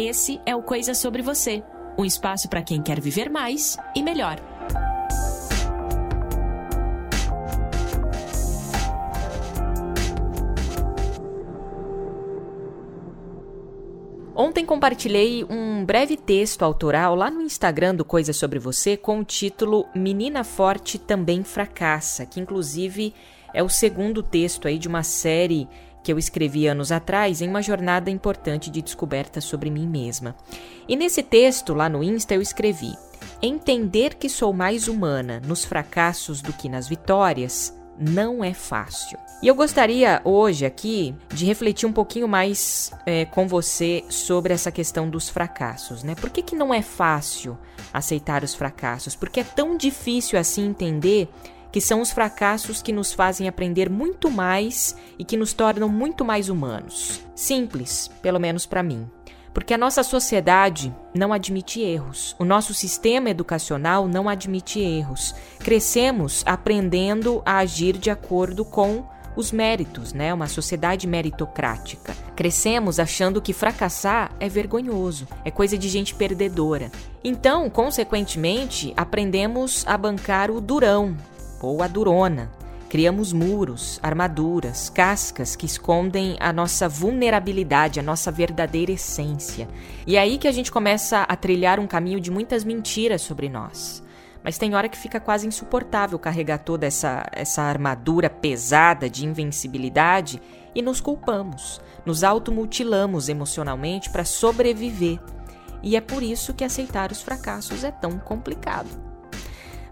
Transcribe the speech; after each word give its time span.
Esse 0.00 0.40
é 0.46 0.54
o 0.54 0.62
Coisa 0.62 0.94
Sobre 0.94 1.22
Você 1.22 1.60
um 1.98 2.04
espaço 2.04 2.48
para 2.48 2.62
quem 2.62 2.80
quer 2.80 3.00
viver 3.00 3.28
mais 3.28 3.76
e 3.96 4.00
melhor. 4.00 4.36
Ontem 14.36 14.64
compartilhei 14.64 15.42
um 15.50 15.84
breve 15.84 16.16
texto 16.16 16.62
autoral 16.62 17.16
lá 17.16 17.28
no 17.28 17.42
Instagram 17.42 17.96
do 17.96 18.04
Coisa 18.04 18.32
Sobre 18.32 18.60
Você 18.60 18.96
com 18.96 19.18
o 19.18 19.24
título 19.24 19.84
Menina 19.96 20.44
Forte 20.44 20.96
Também 20.96 21.42
Fracassa, 21.42 22.24
que 22.24 22.38
inclusive 22.38 23.12
é 23.52 23.64
o 23.64 23.68
segundo 23.68 24.22
texto 24.22 24.68
aí 24.68 24.78
de 24.78 24.86
uma 24.86 25.02
série 25.02 25.66
que 26.08 26.12
eu 26.12 26.18
escrevi 26.18 26.66
anos 26.66 26.90
atrás 26.90 27.42
em 27.42 27.48
uma 27.50 27.60
jornada 27.60 28.10
importante 28.10 28.70
de 28.70 28.80
descoberta 28.80 29.42
sobre 29.42 29.68
mim 29.68 29.86
mesma. 29.86 30.34
E 30.88 30.96
nesse 30.96 31.22
texto, 31.22 31.74
lá 31.74 31.86
no 31.86 32.02
Insta, 32.02 32.32
eu 32.32 32.40
escrevi: 32.40 32.96
Entender 33.42 34.14
que 34.14 34.26
sou 34.26 34.54
mais 34.54 34.88
humana 34.88 35.38
nos 35.46 35.66
fracassos 35.66 36.40
do 36.40 36.50
que 36.50 36.66
nas 36.66 36.88
vitórias 36.88 37.78
não 38.00 38.42
é 38.42 38.54
fácil. 38.54 39.18
E 39.42 39.48
eu 39.48 39.54
gostaria 39.54 40.22
hoje 40.24 40.64
aqui 40.64 41.14
de 41.28 41.44
refletir 41.44 41.86
um 41.86 41.92
pouquinho 41.92 42.26
mais 42.26 42.90
é, 43.04 43.26
com 43.26 43.46
você 43.46 44.02
sobre 44.08 44.54
essa 44.54 44.72
questão 44.72 45.10
dos 45.10 45.28
fracassos, 45.28 46.02
né? 46.02 46.14
Por 46.14 46.30
que, 46.30 46.40
que 46.40 46.56
não 46.56 46.72
é 46.72 46.80
fácil 46.80 47.58
aceitar 47.92 48.42
os 48.42 48.54
fracassos? 48.54 49.14
Porque 49.14 49.40
é 49.40 49.44
tão 49.44 49.76
difícil 49.76 50.38
assim 50.38 50.68
entender 50.68 51.28
que 51.70 51.80
são 51.80 52.00
os 52.00 52.10
fracassos 52.10 52.82
que 52.82 52.92
nos 52.92 53.12
fazem 53.12 53.48
aprender 53.48 53.90
muito 53.90 54.30
mais 54.30 54.96
e 55.18 55.24
que 55.24 55.36
nos 55.36 55.52
tornam 55.52 55.88
muito 55.88 56.24
mais 56.24 56.48
humanos. 56.48 57.20
Simples, 57.34 58.10
pelo 58.22 58.38
menos 58.38 58.66
para 58.66 58.82
mim. 58.82 59.08
Porque 59.52 59.74
a 59.74 59.78
nossa 59.78 60.02
sociedade 60.02 60.94
não 61.14 61.32
admite 61.32 61.80
erros. 61.80 62.36
O 62.38 62.44
nosso 62.44 62.72
sistema 62.72 63.30
educacional 63.30 64.06
não 64.06 64.28
admite 64.28 64.78
erros. 64.78 65.34
Crescemos 65.58 66.42
aprendendo 66.46 67.42
a 67.44 67.58
agir 67.58 67.96
de 67.98 68.10
acordo 68.10 68.64
com 68.64 69.04
os 69.34 69.52
méritos, 69.52 70.12
né? 70.12 70.34
Uma 70.34 70.48
sociedade 70.48 71.06
meritocrática. 71.06 72.14
Crescemos 72.34 72.98
achando 72.98 73.40
que 73.40 73.52
fracassar 73.52 74.32
é 74.40 74.48
vergonhoso, 74.48 75.26
é 75.44 75.50
coisa 75.50 75.78
de 75.78 75.88
gente 75.88 76.14
perdedora. 76.14 76.90
Então, 77.22 77.70
consequentemente, 77.70 78.92
aprendemos 78.96 79.84
a 79.86 79.96
bancar 79.96 80.50
o 80.50 80.60
durão, 80.60 81.16
ou 81.60 81.82
a 81.82 81.86
durona. 81.86 82.50
Criamos 82.88 83.34
muros, 83.34 84.00
armaduras, 84.02 84.88
cascas 84.88 85.54
que 85.54 85.66
escondem 85.66 86.38
a 86.40 86.52
nossa 86.54 86.88
vulnerabilidade, 86.88 88.00
a 88.00 88.02
nossa 88.02 88.32
verdadeira 88.32 88.92
essência. 88.92 89.68
E 90.06 90.16
é 90.16 90.20
aí 90.20 90.38
que 90.38 90.48
a 90.48 90.52
gente 90.52 90.72
começa 90.72 91.20
a 91.20 91.36
trilhar 91.36 91.78
um 91.78 91.86
caminho 91.86 92.18
de 92.18 92.30
muitas 92.30 92.64
mentiras 92.64 93.20
sobre 93.20 93.48
nós. 93.50 94.02
Mas 94.42 94.56
tem 94.56 94.74
hora 94.74 94.88
que 94.88 94.96
fica 94.96 95.20
quase 95.20 95.46
insuportável 95.46 96.18
carregar 96.18 96.58
toda 96.58 96.86
essa, 96.86 97.26
essa 97.32 97.62
armadura 97.62 98.30
pesada 98.30 99.10
de 99.10 99.26
invencibilidade 99.26 100.40
e 100.74 100.80
nos 100.80 101.00
culpamos, 101.00 101.82
nos 102.06 102.24
automutilamos 102.24 103.28
emocionalmente 103.28 104.08
para 104.08 104.24
sobreviver. 104.24 105.20
E 105.82 105.94
é 105.94 106.00
por 106.00 106.22
isso 106.22 106.54
que 106.54 106.64
aceitar 106.64 107.12
os 107.12 107.20
fracassos 107.20 107.84
é 107.84 107.90
tão 107.90 108.18
complicado. 108.18 109.07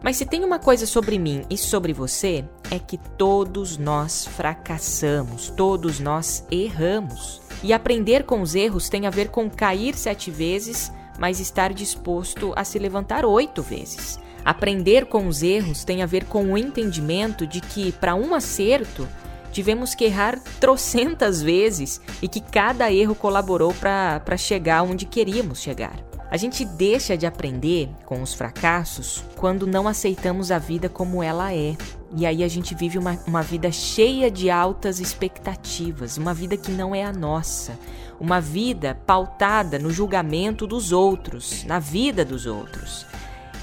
Mas 0.06 0.18
se 0.18 0.24
tem 0.24 0.44
uma 0.44 0.60
coisa 0.60 0.86
sobre 0.86 1.18
mim 1.18 1.42
e 1.50 1.58
sobre 1.58 1.92
você, 1.92 2.44
é 2.70 2.78
que 2.78 2.96
todos 2.96 3.76
nós 3.76 4.24
fracassamos, 4.24 5.50
todos 5.50 5.98
nós 5.98 6.46
erramos. 6.48 7.42
E 7.60 7.72
aprender 7.72 8.22
com 8.22 8.40
os 8.40 8.54
erros 8.54 8.88
tem 8.88 9.08
a 9.08 9.10
ver 9.10 9.30
com 9.30 9.50
cair 9.50 9.96
sete 9.96 10.30
vezes, 10.30 10.92
mas 11.18 11.40
estar 11.40 11.74
disposto 11.74 12.52
a 12.54 12.62
se 12.62 12.78
levantar 12.78 13.24
oito 13.24 13.62
vezes. 13.62 14.16
Aprender 14.44 15.06
com 15.06 15.26
os 15.26 15.42
erros 15.42 15.82
tem 15.82 16.04
a 16.04 16.06
ver 16.06 16.26
com 16.26 16.52
o 16.52 16.56
entendimento 16.56 17.44
de 17.44 17.60
que, 17.60 17.90
para 17.90 18.14
um 18.14 18.32
acerto, 18.32 19.08
tivemos 19.50 19.92
que 19.92 20.04
errar 20.04 20.38
trocentas 20.60 21.42
vezes 21.42 22.00
e 22.22 22.28
que 22.28 22.40
cada 22.40 22.92
erro 22.92 23.16
colaborou 23.16 23.74
para 23.74 24.36
chegar 24.36 24.84
onde 24.84 25.04
queríamos 25.04 25.60
chegar. 25.60 25.96
A 26.28 26.36
gente 26.36 26.64
deixa 26.64 27.16
de 27.16 27.24
aprender 27.24 27.88
com 28.04 28.20
os 28.20 28.34
fracassos 28.34 29.22
quando 29.36 29.66
não 29.66 29.86
aceitamos 29.86 30.50
a 30.50 30.58
vida 30.58 30.88
como 30.88 31.22
ela 31.22 31.54
é. 31.54 31.76
E 32.16 32.26
aí 32.26 32.42
a 32.42 32.48
gente 32.48 32.74
vive 32.74 32.98
uma, 32.98 33.18
uma 33.26 33.42
vida 33.42 33.70
cheia 33.70 34.30
de 34.30 34.50
altas 34.50 34.98
expectativas, 34.98 36.16
uma 36.18 36.34
vida 36.34 36.56
que 36.56 36.72
não 36.72 36.94
é 36.94 37.04
a 37.04 37.12
nossa, 37.12 37.78
uma 38.18 38.40
vida 38.40 38.96
pautada 39.06 39.78
no 39.78 39.90
julgamento 39.90 40.66
dos 40.66 40.90
outros, 40.90 41.64
na 41.64 41.78
vida 41.78 42.24
dos 42.24 42.44
outros. 42.44 43.06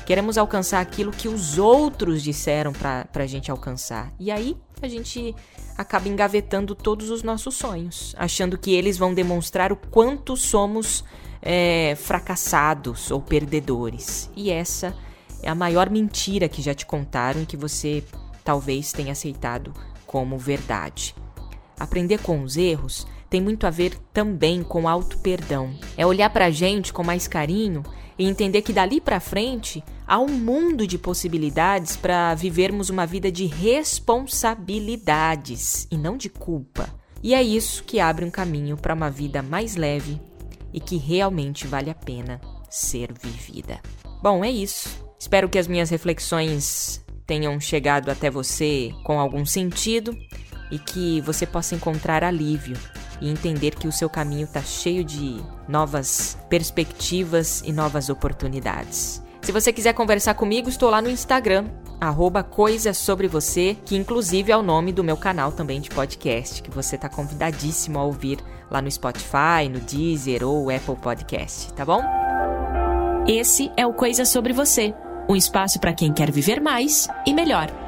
Queremos 0.06 0.38
alcançar 0.38 0.80
aquilo 0.80 1.12
que 1.12 1.28
os 1.28 1.58
outros 1.58 2.22
disseram 2.22 2.72
para 2.72 3.08
a 3.14 3.28
gente 3.28 3.52
alcançar. 3.52 4.14
E 4.20 4.32
aí 4.32 4.56
a 4.82 4.88
gente 4.88 5.36
acaba 5.78 6.08
engavetando 6.08 6.76
todos 6.76 7.10
os 7.10 7.24
nossos 7.24 7.56
sonhos, 7.56 8.14
achando 8.18 8.58
que 8.58 8.74
eles 8.74 8.98
vão 8.98 9.14
demonstrar 9.14 9.72
o 9.72 9.78
quanto 9.78 10.36
somos 10.38 11.04
é, 11.44 11.94
fracassados 11.96 13.12
ou 13.12 13.22
perdedores. 13.22 14.32
E 14.36 14.50
essa 14.50 14.96
é 15.42 15.50
a 15.50 15.56
maior 15.56 15.90
mentira 15.90 16.48
que 16.48 16.62
já 16.62 16.74
te 16.74 16.86
contaram 16.86 17.44
e 17.44 17.46
que 17.46 17.58
você 17.58 18.02
talvez 18.44 18.94
tenha 18.94 19.12
aceitado 19.12 19.74
como 20.08 20.38
verdade. 20.38 21.14
Aprender 21.78 22.20
com 22.20 22.42
os 22.44 22.56
erros 22.56 23.06
tem 23.30 23.42
muito 23.42 23.68
a 23.68 23.70
ver 23.70 23.98
também 24.14 24.64
com 24.64 24.88
auto-perdão. 24.88 25.76
É 25.98 26.06
olhar 26.06 26.30
para 26.30 26.46
a 26.46 26.52
gente 26.52 26.94
com 26.94 27.04
mais 27.04 27.28
carinho 27.28 27.84
e 28.18 28.26
entender 28.26 28.62
que 28.62 28.72
dali 28.72 29.02
para 29.02 29.20
frente 29.20 29.84
há 30.08 30.18
um 30.20 30.30
mundo 30.30 30.88
de 30.88 30.98
possibilidades 30.98 31.98
para 31.98 32.34
vivermos 32.36 32.90
uma 32.90 33.06
vida 33.06 33.30
de 33.32 33.48
responsabilidades 33.48 35.88
e 35.92 35.98
não 35.98 36.16
de 36.16 36.30
culpa. 36.30 36.88
E 37.24 37.34
é 37.34 37.42
isso 37.42 37.84
que 37.84 38.00
abre 38.00 38.24
um 38.24 38.32
caminho 38.32 38.78
para 38.78 38.94
uma 38.94 39.10
vida 39.10 39.42
mais 39.42 39.76
leve, 39.76 40.22
e 40.74 40.80
que 40.80 40.98
realmente 40.98 41.68
vale 41.68 41.90
a 41.90 41.96
pena 41.96 42.42
ser 42.70 43.14
vivida. 43.14 43.80
Bom, 44.22 44.44
é 44.44 44.50
isso. 44.50 44.90
Espero 45.20 45.48
que 45.48 45.60
as 45.60 45.68
minhas 45.68 45.90
reflexões 45.90 47.04
tenham 47.26 47.60
chegado 47.60 48.10
até 48.10 48.30
você 48.30 48.92
com 49.04 49.20
algum 49.20 49.46
sentido 49.46 50.18
e 50.72 50.80
que 50.80 51.22
você 51.22 51.46
possa 51.46 51.76
encontrar 51.76 52.24
alívio 52.24 52.78
e 53.22 53.30
entender 53.30 53.76
que 53.76 53.88
o 53.88 53.92
seu 53.92 54.10
caminho 54.10 54.46
está 54.46 54.62
cheio 54.62 55.04
de 55.04 55.38
novas 55.68 56.38
perspectivas 56.50 57.62
e 57.66 57.72
novas 57.72 58.10
oportunidades. 58.10 59.24
Se 59.42 59.52
você 59.52 59.72
quiser 59.72 59.94
conversar 59.94 60.34
comigo, 60.34 60.70
estou 60.70 60.90
lá 60.90 61.02
no 61.02 61.10
Instagram, 61.10 61.70
arroba 62.08 62.44
Coisa 62.44 62.94
Sobre 62.94 63.28
Você, 63.28 63.78
que 63.86 63.96
inclusive 63.96 64.52
é 64.52 64.58
o 64.58 64.62
nome 64.62 64.92
do 64.92 65.04
meu 65.04 65.16
canal 65.16 65.52
também 65.52 65.80
de 65.80 65.90
podcast, 65.90 66.62
que 66.62 66.70
você 66.70 66.96
está 66.96 67.08
convidadíssimo 67.08 67.98
a 67.98 68.04
ouvir 68.04 68.40
lá 68.70 68.82
no 68.82 68.92
Spotify, 68.92 69.70
no 69.72 69.80
Deezer 69.80 70.44
ou 70.44 70.70
Apple 70.70 70.96
Podcast, 70.98 71.72
tá 71.74 71.86
bom? 71.86 72.02
Esse 73.28 73.72
é 73.78 73.88
o 73.88 73.94
Coisa 73.94 74.26
Sobre 74.26 74.52
Você, 74.52 74.94
um 75.30 75.36
espaço 75.36 75.80
para 75.80 75.94
quem 75.94 76.12
quer 76.12 76.30
viver 76.30 76.60
mais 76.60 77.08
e 77.26 77.34
melhor. 77.34 77.83